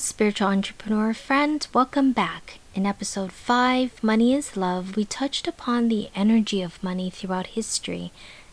[0.00, 1.66] Spiritual entrepreneur friend.
[1.74, 2.58] Welcome back.
[2.74, 8.10] In episode 5, Money is Love, we touched upon the energy of money throughout history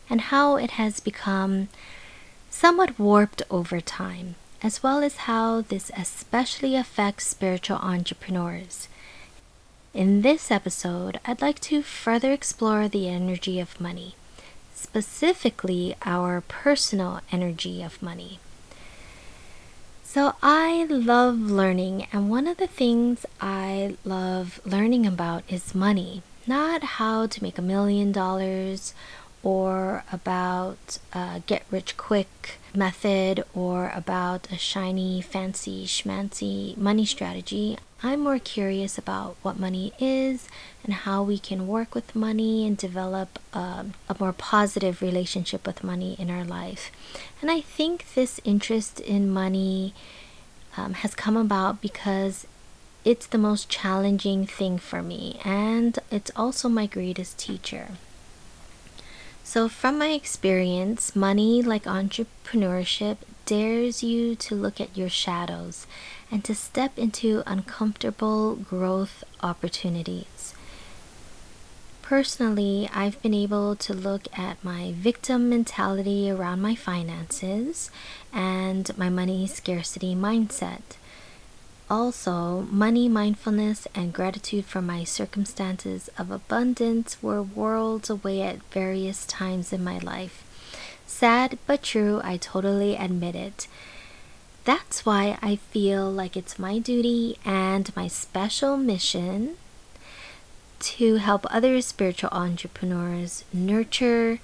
[0.09, 1.69] and how it has become
[2.49, 8.89] somewhat warped over time, as well as how this especially affects spiritual entrepreneurs.
[9.93, 14.15] In this episode, I'd like to further explore the energy of money,
[14.75, 18.39] specifically our personal energy of money.
[20.09, 26.21] So, I love learning, and one of the things I love learning about is money,
[26.47, 28.93] not how to make a million dollars
[29.43, 37.77] or about a get rich quick method or about a shiny, fancy, schmancy money strategy.
[38.03, 40.47] I'm more curious about what money is
[40.83, 45.83] and how we can work with money and develop um, a more positive relationship with
[45.83, 46.91] money in our life.
[47.41, 49.95] And I think this interest in money
[50.77, 52.45] um, has come about because
[53.03, 57.91] it's the most challenging thing for me and it's also my greatest teacher.
[59.43, 65.87] So, from my experience, money, like entrepreneurship, dares you to look at your shadows
[66.31, 70.53] and to step into uncomfortable growth opportunities.
[72.01, 77.91] Personally, I've been able to look at my victim mentality around my finances
[78.31, 80.95] and my money scarcity mindset.
[81.89, 89.25] Also, money mindfulness and gratitude for my circumstances of abundance were worlds away at various
[89.25, 90.43] times in my life.
[91.05, 93.67] Sad but true, I totally admit it.
[94.67, 99.55] That's why I feel like it's my duty and my special mission
[100.79, 104.39] to help other spiritual entrepreneurs nurture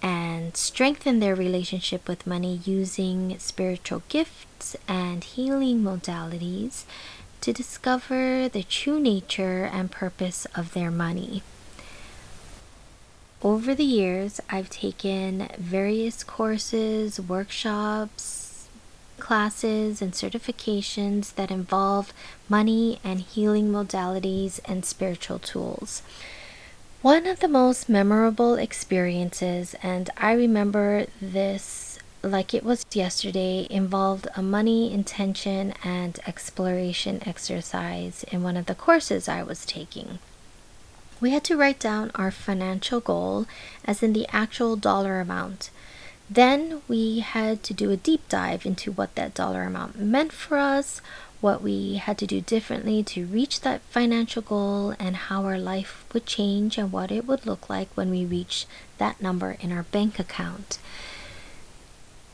[0.00, 6.84] and strengthen their relationship with money using spiritual gifts and healing modalities
[7.40, 11.42] to discover the true nature and purpose of their money.
[13.42, 18.51] Over the years, I've taken various courses, workshops,
[19.22, 22.12] classes, and certifications that involve
[22.48, 26.02] money and healing modalities and spiritual tools.
[27.02, 34.26] One of the most memorable experiences, and I remember this like it was yesterday, involved
[34.36, 40.18] a money intention and exploration exercise in one of the courses I was taking.
[41.20, 43.46] We had to write down our financial goal,
[43.84, 45.70] as in the actual dollar amount.
[46.34, 50.56] Then we had to do a deep dive into what that dollar amount meant for
[50.56, 51.02] us,
[51.42, 56.06] what we had to do differently to reach that financial goal, and how our life
[56.14, 58.66] would change and what it would look like when we reach
[58.96, 60.78] that number in our bank account.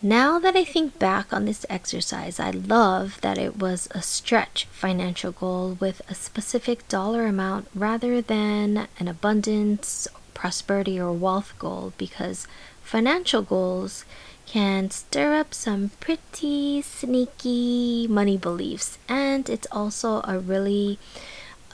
[0.00, 4.66] Now that I think back on this exercise, I love that it was a stretch
[4.66, 11.94] financial goal with a specific dollar amount rather than an abundance, prosperity, or wealth goal
[11.98, 12.46] because
[12.88, 14.06] financial goals
[14.46, 18.96] can stir up some pretty sneaky money beliefs.
[19.06, 20.98] And it's also a really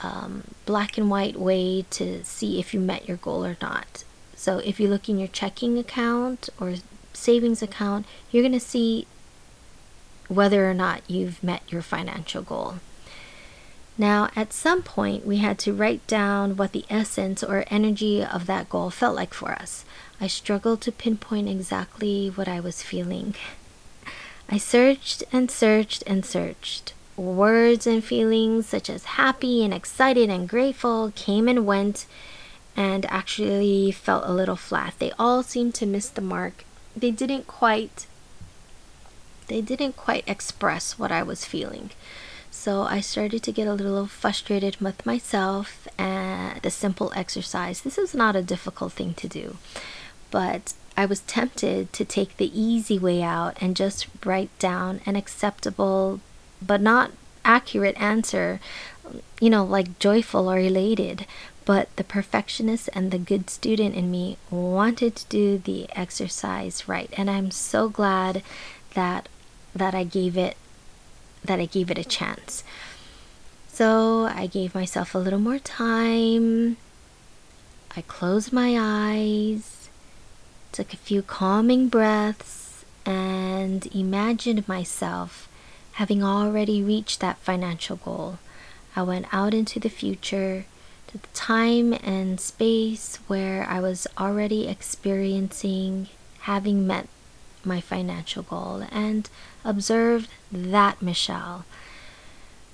[0.03, 4.03] um, black and white way to see if you met your goal or not.
[4.35, 6.75] So if you look in your checking account or
[7.13, 9.07] savings account, you're going to see
[10.27, 12.75] whether or not you've met your financial goal.
[13.97, 18.45] Now, at some point, we had to write down what the essence or energy of
[18.45, 19.85] that goal felt like for us.
[20.19, 23.35] I struggled to pinpoint exactly what I was feeling.
[24.49, 26.93] I searched and searched and searched.
[27.15, 32.05] Words and feelings such as happy and excited and grateful came and went
[32.75, 34.95] and actually felt a little flat.
[34.99, 36.65] They all seemed to miss the mark.
[36.95, 38.07] They didn't quite
[39.47, 41.91] they didn't quite express what I was feeling.
[42.57, 47.81] So I started to get a little frustrated with myself and the simple exercise.
[47.81, 49.57] This is not a difficult thing to do,
[50.31, 55.15] but I was tempted to take the easy way out and just write down an
[55.15, 56.21] acceptable
[56.59, 57.11] but not
[57.43, 58.59] accurate answer,
[59.39, 61.27] you know, like joyful or elated.
[61.65, 67.13] But the perfectionist and the good student in me wanted to do the exercise right.
[67.15, 68.41] And I'm so glad
[68.95, 69.29] that
[69.75, 70.55] that I gave it
[71.45, 72.63] that I gave it a chance.
[73.67, 76.77] So I gave myself a little more time.
[77.95, 79.89] I closed my eyes,
[80.71, 85.47] took a few calming breaths, and imagined myself
[85.93, 88.37] having already reached that financial goal.
[88.95, 90.65] I went out into the future
[91.07, 96.09] to the time and space where I was already experiencing
[96.41, 97.07] having met
[97.65, 99.29] my financial goal and
[99.63, 101.65] observed that Michelle.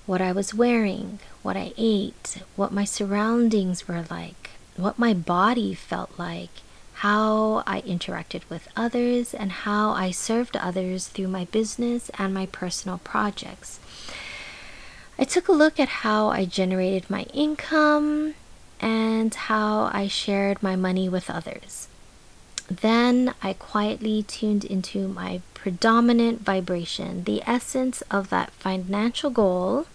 [0.05, 5.73] What I was wearing, what I ate, what my surroundings were like, what my body
[5.73, 6.61] felt like,
[6.95, 12.45] how I interacted with others, and how I served others through my business and my
[12.45, 13.79] personal projects.
[15.17, 18.33] I took a look at how I generated my income
[18.79, 21.87] and how I shared my money with others.
[22.71, 29.87] Then I quietly tuned into my predominant vibration, the essence of that financial goal.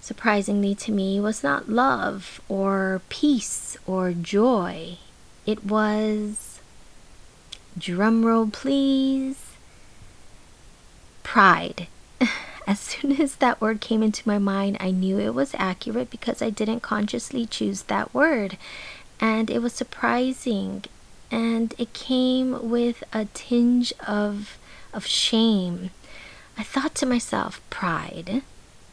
[0.00, 4.98] Surprisingly to me, was not love or peace or joy.
[5.46, 6.58] It was,
[7.78, 9.52] drumroll please,
[11.22, 11.86] pride.
[12.66, 16.42] As soon as that word came into my mind, I knew it was accurate because
[16.42, 18.56] I didn't consciously choose that word.
[19.20, 20.84] And it was surprising
[21.32, 24.58] and it came with a tinge of
[24.92, 25.90] of shame.
[26.58, 28.42] I thought to myself, pride.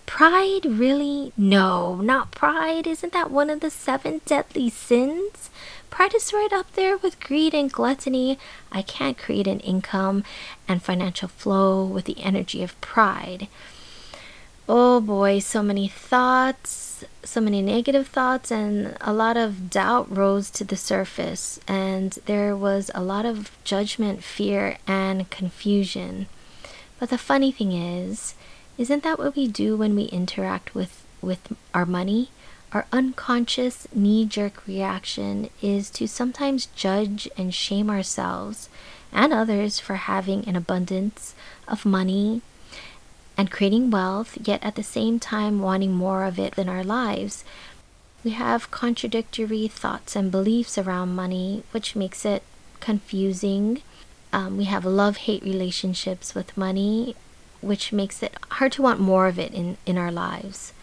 [0.06, 1.34] Pride, really?
[1.38, 2.88] No, not pride.
[2.88, 5.50] Isn't that one of the seven deadly sins?
[5.90, 8.40] Pride is right up there with greed and gluttony.
[8.72, 10.24] I can't create an income
[10.68, 13.50] and financial flow with the energy of pride.
[14.72, 20.52] Oh boy, so many thoughts, so many negative thoughts, and a lot of doubt rose
[20.52, 21.60] to the surface.
[21.68, 26.28] And there was a lot of judgment, fear, and confusion.
[27.00, 28.36] But the funny thing is,
[28.78, 32.30] isn't that what we do when we interact with, with our money?
[32.72, 38.70] Our unconscious knee jerk reaction is to sometimes judge and shame ourselves
[39.12, 41.34] and others for having an abundance
[41.68, 42.44] of money
[43.40, 47.46] and creating wealth, yet at the same time wanting more of it in our lives.
[48.22, 52.44] We have contradictory thoughts and beliefs around money, which makes it
[52.82, 53.82] confusing.
[54.34, 57.16] Um, we have love hate relationships with money,
[57.62, 60.74] which makes it hard to want more of it in, in our lives.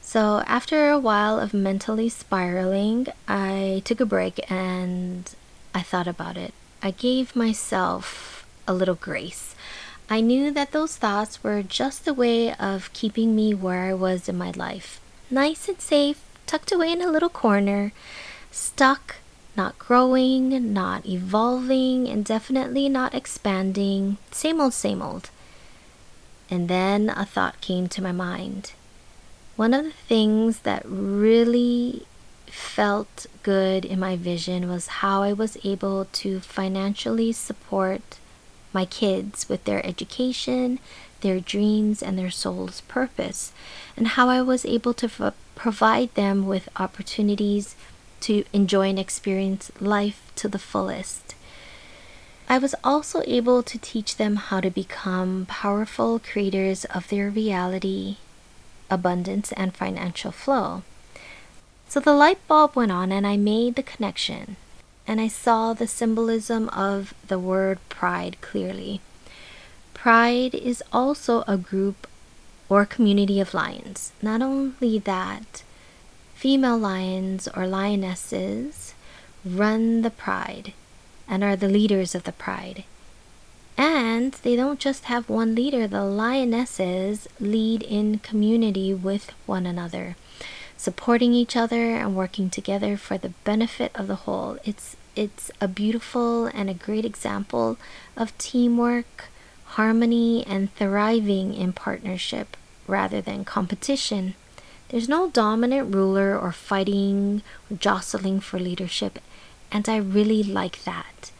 [0.00, 5.30] So, after a while of mentally spiraling, I took a break and
[5.74, 6.54] I thought about it.
[6.82, 9.54] I gave myself a little grace.
[10.12, 14.28] I knew that those thoughts were just a way of keeping me where I was
[14.28, 15.00] in my life.
[15.30, 17.92] Nice and safe, tucked away in a little corner,
[18.50, 19.16] stuck,
[19.56, 24.18] not growing, not evolving, and definitely not expanding.
[24.30, 25.30] Same old, same old.
[26.50, 28.74] And then a thought came to my mind.
[29.56, 32.04] One of the things that really
[32.48, 38.18] felt good in my vision was how I was able to financially support
[38.72, 40.78] my kids with their education,
[41.20, 43.52] their dreams, and their soul's purpose,
[43.96, 47.76] and how I was able to f- provide them with opportunities
[48.22, 51.34] to enjoy and experience life to the fullest.
[52.48, 58.16] I was also able to teach them how to become powerful creators of their reality,
[58.90, 60.82] abundance, and financial flow.
[61.88, 64.56] So the light bulb went on, and I made the connection
[65.06, 69.00] and I saw the symbolism of the word pride clearly.
[69.94, 72.06] Pride is also a group
[72.68, 74.12] or community of lions.
[74.22, 75.62] Not only that,
[76.34, 78.94] female lions or lionesses
[79.44, 80.72] run the pride
[81.28, 82.84] and are the leaders of the pride.
[83.76, 90.16] And they don't just have one leader, the lionesses lead in community with one another
[90.82, 94.58] supporting each other and working together for the benefit of the whole.
[94.64, 97.76] It's it's a beautiful and a great example
[98.16, 99.26] of teamwork,
[99.78, 102.56] harmony, and thriving in partnership
[102.88, 104.34] rather than competition.
[104.88, 109.20] There's no dominant ruler or fighting or jostling for leadership,
[109.70, 111.30] and I really like that.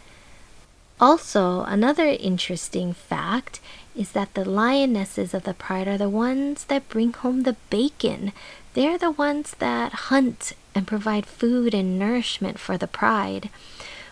[1.01, 3.59] Also, another interesting fact
[3.97, 8.33] is that the lionesses of the pride are the ones that bring home the bacon.
[8.75, 13.51] They're the ones that hunt and provide food and nourishment for the pride.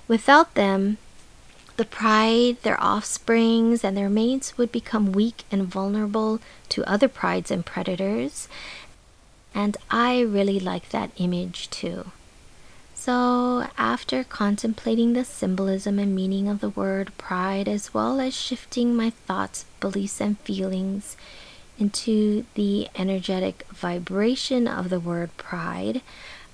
[0.07, 0.99] Without them,
[1.77, 7.51] the pride, their offsprings, and their mates would become weak and vulnerable to other prides
[7.51, 8.49] and predators.
[9.55, 12.13] And I really like that image too.
[13.01, 18.95] So, after contemplating the symbolism and meaning of the word pride, as well as shifting
[18.95, 21.17] my thoughts, beliefs, and feelings
[21.79, 26.03] into the energetic vibration of the word pride,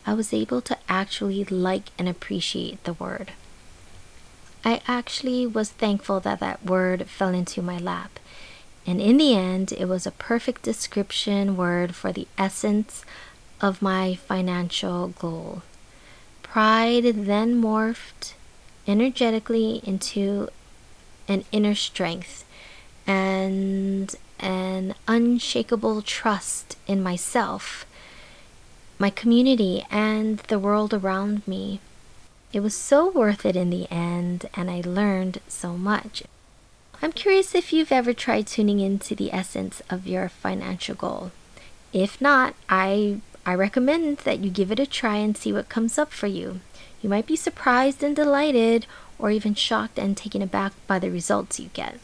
[0.07, 3.33] I was able to actually like and appreciate the word.
[4.65, 8.21] I actually was thankful that that word fell into my lap.
[8.87, 13.05] And in the end, it was a perfect description word for the essence
[13.61, 15.63] of my financial goal.
[16.57, 18.33] Pride then morphed
[18.89, 20.49] energetically into
[21.29, 22.47] an inner strength
[23.07, 27.85] and an unshakable trust in myself,
[28.99, 31.81] my community, and the world around me.
[32.55, 36.23] It was so worth it in the end, and I learned so much.
[37.03, 41.33] I'm curious if you've ever tried tuning into the essence of your financial goal.
[41.93, 45.99] If not, I I recommend that you give it a try and see what comes
[45.99, 46.59] up for you.
[47.01, 48.87] You might be surprised and delighted,
[49.21, 52.01] or even shocked and taken aback by the results you get.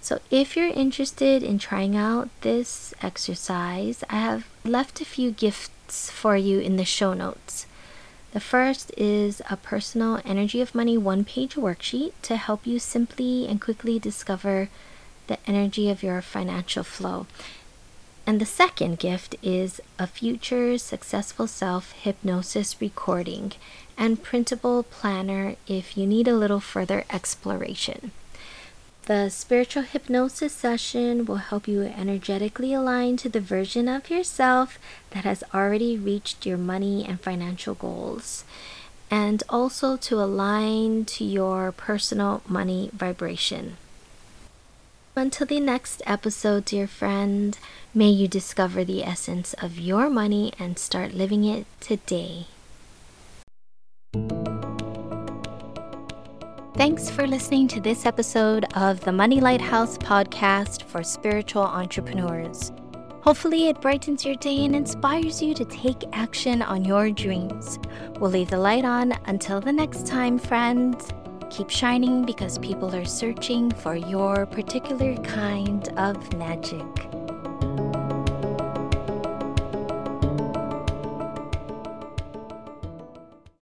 [0.00, 6.10] So, if you're interested in trying out this exercise, I have left a few gifts
[6.10, 7.66] for you in the show notes.
[8.32, 13.48] The first is a personal energy of money one page worksheet to help you simply
[13.48, 14.68] and quickly discover
[15.26, 17.26] the energy of your financial flow.
[18.32, 23.52] And the second gift is a future successful self hypnosis recording
[23.98, 28.10] and printable planner if you need a little further exploration.
[29.04, 34.78] The spiritual hypnosis session will help you energetically align to the version of yourself
[35.10, 38.44] that has already reached your money and financial goals,
[39.10, 43.76] and also to align to your personal money vibration.
[45.14, 47.58] Until the next episode, dear friend,
[47.92, 52.46] may you discover the essence of your money and start living it today.
[56.76, 62.72] Thanks for listening to this episode of the Money Lighthouse podcast for spiritual entrepreneurs.
[63.20, 67.78] Hopefully, it brightens your day and inspires you to take action on your dreams.
[68.18, 71.10] We'll leave the light on until the next time, friends.
[71.52, 76.86] Keep shining because people are searching for your particular kind of magic.